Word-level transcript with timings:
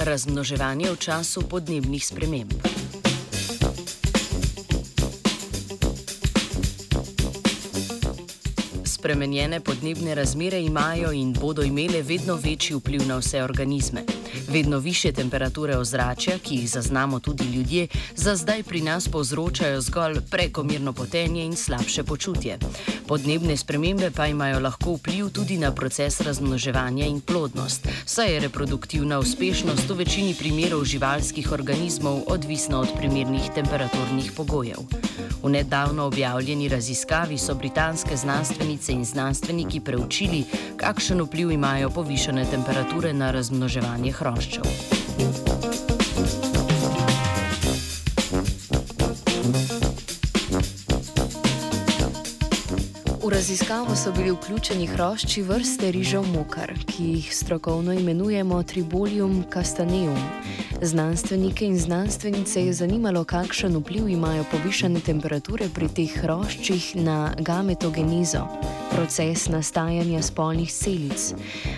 Razmnoževanje 0.00 0.88
v 0.88 0.96
času 0.96 1.44
podnebnih 1.44 2.00
sprememb. 2.00 2.69
Spremenjene 9.00 9.60
podnebne 9.60 10.14
razmere 10.14 10.60
imajo 10.60 11.12
in 11.12 11.32
bodo 11.32 11.62
imele 11.62 12.02
vedno 12.02 12.34
večji 12.34 12.76
vpliv 12.76 13.06
na 13.08 13.16
vse 13.16 13.42
organizme. 13.42 14.02
Vedno 14.48 14.78
više 14.78 15.12
temperature 15.12 15.76
ozračja, 15.76 16.38
ki 16.38 16.54
jih 16.54 16.70
zaznamo 16.70 17.20
tudi 17.20 17.44
ljudje, 17.44 17.86
za 18.16 18.36
zdaj 18.36 18.62
pri 18.62 18.80
nas 18.80 19.08
povzročajo 19.08 19.80
zgolj 19.80 20.20
prekomerno 20.30 20.92
potenje 20.92 21.44
in 21.44 21.56
slabše 21.56 22.02
počutje. 22.02 22.58
Podnebne 23.08 23.56
spremembe 23.56 24.10
pa 24.10 24.26
imajo 24.26 24.60
lahko 24.60 24.92
vpliv 24.94 25.30
tudi 25.30 25.58
na 25.58 25.72
proces 25.74 26.20
razmnoževanja 26.20 27.06
in 27.06 27.20
plodnost, 27.20 27.88
saj 28.06 28.34
je 28.34 28.40
reproduktivna 28.40 29.18
uspešnost 29.18 29.90
v 29.90 29.94
večini 29.94 30.34
primerov 30.34 30.84
živalskih 30.84 31.52
organizmov 31.52 32.22
odvisna 32.26 32.80
od 32.80 32.88
primernih 32.98 33.50
temperaturnih 33.54 34.32
pogojev. 34.36 34.78
V 35.42 35.48
nedavno 35.48 36.04
objavljeni 36.04 36.68
raziskavi 36.68 37.38
so 37.38 37.54
britanske 37.54 38.16
znanstvenice 38.16 38.89
in 38.90 39.04
znanstveniki 39.04 39.80
preučili, 39.80 40.44
kakšen 40.76 41.22
vpliv 41.22 41.52
imajo 41.52 41.90
povišene 41.90 42.44
temperature 42.50 43.12
na 43.12 43.30
razmnoževanje 43.30 44.12
hroščev. 44.12 45.89
V 53.30 53.32
raziskavo 53.32 53.96
so 53.96 54.12
bili 54.12 54.30
vključeni 54.30 54.86
hrošči 54.86 55.42
vrste 55.42 55.90
rižev 55.92 56.24
mokar, 56.26 56.72
ki 56.86 57.04
jih 57.04 57.36
strokovno 57.36 57.92
imenujemo 57.92 58.62
Tribolium 58.62 59.44
castaneum. 59.52 60.18
Znanstvenike 60.82 61.66
in 61.66 61.78
znanstvenice 61.78 62.64
je 62.64 62.72
zanimalo, 62.72 63.24
kakšen 63.24 63.76
vpliv 63.76 64.08
imajo 64.08 64.44
povišene 64.50 65.00
temperature 65.00 65.68
pri 65.74 65.88
teh 65.88 66.16
hroščih 66.22 66.96
na 66.96 67.34
gametogenizo, 67.38 68.42
proces 68.90 69.46
nastajanja 69.48 70.22
spolnih 70.22 70.72
celic. 70.72 71.30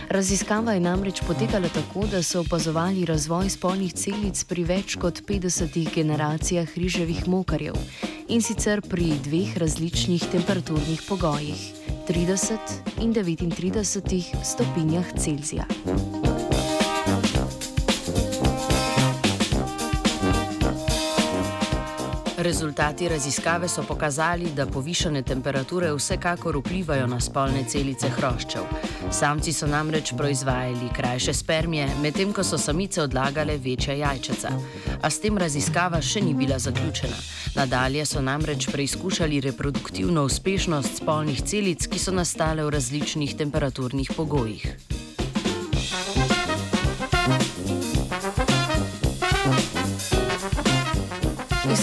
Raziskava 0.09 0.73
je 0.73 0.81
namreč 0.81 1.21
potekala 1.27 1.69
tako, 1.69 2.07
da 2.07 2.23
so 2.23 2.41
opazovali 2.41 3.05
razvoj 3.05 3.51
spolnih 3.51 3.93
celic 3.93 4.45
pri 4.45 4.65
več 4.65 4.97
kot 4.97 5.21
50 5.29 5.95
generacijah 5.95 6.77
riževih 6.77 7.29
mokarjev 7.29 7.77
in 8.29 8.43
sicer 8.43 8.81
pri 8.81 9.13
dveh 9.25 9.57
različnih 9.57 10.23
temperaturnih 10.33 11.03
pogojih: 11.09 11.73
30 12.09 13.03
in 13.03 13.15
39 13.15 14.45
stopinjah 14.45 15.07
Celzija. 15.19 16.32
Rezultati 22.43 23.09
raziskave 23.09 23.69
so 23.69 23.83
pokazali, 23.83 24.51
da 24.57 24.67
povišene 24.67 25.23
temperature 25.23 25.93
vsekakor 25.95 26.57
vplivajo 26.57 27.07
na 27.07 27.21
spolne 27.21 27.63
celice 27.69 28.09
hroščev. 28.09 28.63
Samci 29.11 29.53
so 29.53 29.67
namreč 29.67 30.11
proizvajali 30.19 30.89
krajše 30.97 31.35
spermije, 31.35 31.87
medtem 32.03 32.33
ko 32.33 32.43
so 32.45 32.59
samice 32.59 33.03
odlagale 33.03 33.57
večja 33.57 33.95
jajčeca. 33.95 34.51
A 35.03 35.11
s 35.11 35.21
tem 35.23 35.39
raziskava 35.39 36.01
še 36.03 36.21
ni 36.21 36.35
bila 36.35 36.59
zaključena. 36.59 37.17
Nadalje 37.55 38.07
so 38.11 38.21
namreč 38.21 38.67
preizkušali 38.73 39.41
reproduktivno 39.41 40.25
uspešnost 40.27 40.99
spolnih 40.99 41.45
celic, 41.47 41.87
ki 41.87 41.99
so 41.99 42.11
nastale 42.11 42.67
v 42.67 42.75
različnih 42.75 43.37
temperaturnih 43.39 44.11
pogojih. 44.17 44.67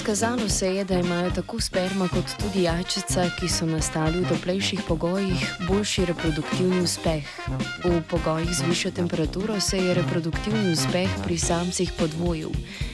Izkazalo 0.09 0.49
se 0.49 0.75
je, 0.75 0.83
da 0.83 0.99
imajo 0.99 1.31
tako 1.31 1.61
sperma 1.61 2.07
kot 2.07 2.25
tudi 2.39 2.63
jajčica, 2.63 3.27
ki 3.39 3.49
so 3.49 3.65
nastali 3.65 4.23
v 4.23 4.29
toplejših 4.29 4.81
pogojih, 4.87 5.43
boljši 5.67 6.05
reproduktivni 6.05 6.81
uspeh. 6.81 7.27
V 7.85 8.01
pogojih 8.09 8.49
z 8.49 8.65
višjo 8.69 8.91
temperaturo 8.91 9.59
se 9.59 9.77
je 9.77 9.93
reproduktivni 9.93 10.71
uspeh 10.71 11.09
pri 11.23 11.37
samcih 11.37 11.91
podvojil, 11.99 12.49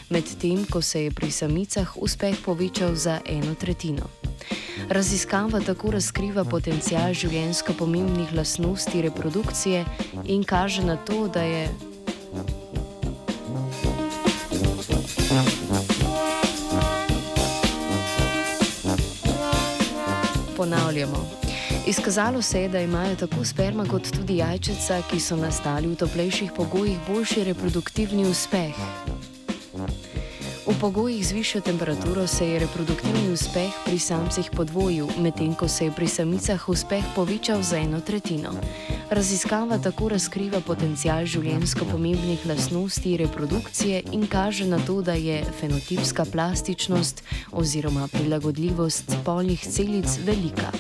medtem 0.10 0.66
ko 0.68 0.82
se 0.82 1.04
je 1.04 1.12
pri 1.12 1.32
samicah 1.32 1.96
uspeh 1.96 2.36
povečal 2.46 2.96
za 2.96 3.22
eno 3.26 3.56
tretjino. 3.56 4.12
Raziskava 4.90 5.64
tako 5.64 5.96
razkriva 5.96 6.44
potencial 6.44 7.14
življenjsko 7.14 7.74
pomembnih 7.80 8.34
lastnosti 8.36 9.02
reprodukcije 9.02 9.86
in 10.26 10.44
kaže 10.44 10.84
na 10.84 10.98
to, 10.98 11.28
da 11.28 11.48
je. 11.48 11.70
Ponavljamo. 20.58 21.26
Izkazalo 21.88 22.42
se 22.42 22.62
je, 22.62 22.70
da 22.70 22.80
imajo 22.80 23.16
tako 23.16 23.46
sperma 23.46 23.86
kot 23.86 24.12
tudi 24.12 24.38
jajčica, 24.38 25.02
ki 25.12 25.20
so 25.20 25.36
nastali 25.36 25.88
v 25.88 25.96
toplejših 25.96 26.52
pogojih, 26.56 26.98
boljši 27.08 27.44
reproduktivni 27.44 28.26
uspeh. 28.26 28.76
V 30.66 30.74
pogojih 30.82 31.28
z 31.28 31.32
višjo 31.32 31.62
temperaturo 31.62 32.28
se 32.28 32.48
je 32.50 32.60
reproduktivni 32.60 33.30
uspeh 33.34 33.70
pri 33.86 34.00
samcih 34.00 34.50
podvojil, 34.56 35.08
medtem 35.18 35.54
ko 35.56 35.68
se 35.68 35.86
je 35.86 35.92
pri 35.92 36.08
samicah 36.08 36.70
uspeh 36.70 37.04
povečal 37.16 37.62
za 37.62 37.78
eno 37.78 38.02
tretjino. 38.02 38.50
Raziskava 39.10 39.78
tako 39.78 40.08
razkriva 40.10 40.60
potencial 40.66 41.28
življenjsko 41.30 41.86
pomembnih 41.86 42.42
lastnosti 42.50 43.12
reprodukcije 43.22 44.00
in 44.18 44.26
kaže 44.28 44.66
na 44.66 44.80
to, 44.88 44.96
da 45.06 45.14
je 45.14 45.44
fenotipska 45.60 46.26
plastičnost 46.26 47.22
oziroma 47.52 48.08
prilagodljivost 48.08 49.14
spolnih 49.20 49.62
celic 49.62 50.18
velika. 50.26 50.74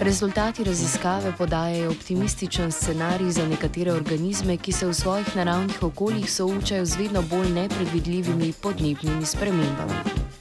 Rezultati 0.00 0.64
raziskave 0.64 1.34
podajajo 1.38 1.90
optimističen 1.90 2.72
scenarij 2.72 3.30
za 3.36 3.46
nekatere 3.46 3.92
organizme, 3.92 4.56
ki 4.56 4.72
se 4.72 4.88
v 4.88 4.94
svojih 4.94 5.36
naravnih 5.36 5.82
okoljih 5.82 6.32
soočajo 6.32 6.86
z 6.86 6.96
vedno 6.96 7.22
bolj 7.22 7.52
nepredvidljivimi 7.52 8.52
podnebnimi 8.52 9.26
spremembami. 9.26 10.31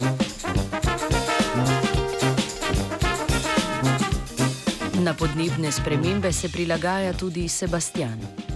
Na 5.11 5.17
podnebne 5.17 5.71
spremembe 5.71 6.31
se 6.31 6.47
prilagaja 6.47 7.11
tudi 7.13 7.49
Sebastian. 7.49 8.50